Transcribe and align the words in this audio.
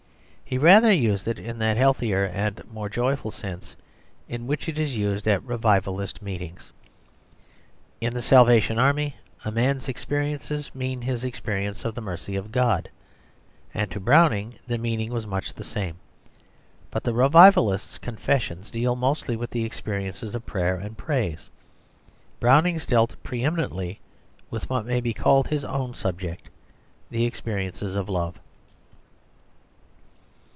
He 0.51 0.57
rather 0.57 0.91
used 0.91 1.29
it 1.29 1.39
in 1.39 1.59
that 1.59 1.77
healthier 1.77 2.25
and 2.25 2.61
more 2.69 2.89
joyful 2.89 3.31
sense 3.31 3.77
in 4.27 4.47
which 4.47 4.67
it 4.67 4.77
is 4.77 4.97
used 4.97 5.25
at 5.25 5.41
revivalist 5.45 6.21
meetings. 6.21 6.73
In 8.01 8.13
the 8.13 8.21
Salvation 8.21 8.77
Army 8.77 9.15
a 9.45 9.51
man's 9.53 9.87
experiences 9.87 10.69
mean 10.75 11.03
his 11.03 11.23
experiences 11.23 11.85
of 11.85 11.95
the 11.95 12.01
mercy 12.01 12.35
of 12.35 12.51
God, 12.51 12.89
and 13.73 13.89
to 13.91 13.99
Browning 14.01 14.55
the 14.67 14.77
meaning 14.77 15.13
was 15.13 15.25
much 15.25 15.53
the 15.53 15.63
same. 15.63 15.95
But 16.89 17.03
the 17.03 17.13
revivalists' 17.13 17.97
confessions 17.97 18.69
deal 18.71 18.97
mostly 18.97 19.37
with 19.37 19.55
experiences 19.55 20.35
of 20.35 20.45
prayer 20.45 20.75
and 20.75 20.97
praise; 20.97 21.49
Browning's 22.41 22.85
dealt 22.85 23.15
pre 23.23 23.41
eminently 23.41 24.01
with 24.49 24.69
what 24.69 24.85
may 24.85 24.99
be 24.99 25.13
called 25.13 25.47
his 25.47 25.63
own 25.63 25.93
subject, 25.93 26.49
the 27.09 27.23
experiences 27.23 27.95
of 27.95 28.09
love. 28.09 28.37